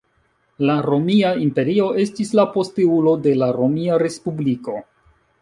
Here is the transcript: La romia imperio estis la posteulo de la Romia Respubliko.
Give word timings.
La 0.69 0.77
romia 0.85 1.33
imperio 1.47 1.89
estis 2.05 2.33
la 2.41 2.47
posteulo 2.57 3.15
de 3.27 3.35
la 3.43 3.51
Romia 3.61 4.01
Respubliko. 4.07 4.77